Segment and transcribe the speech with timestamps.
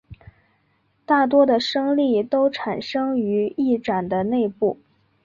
[1.05, 4.79] 大多的升力都产生于翼展的内部。